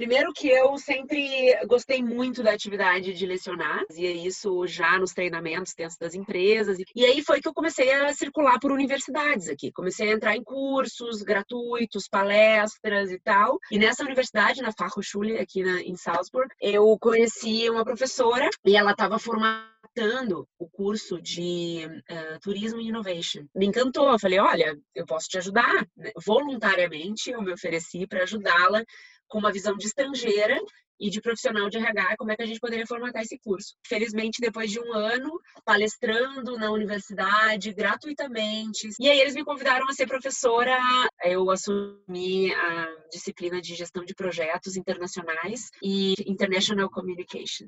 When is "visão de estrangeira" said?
29.52-30.58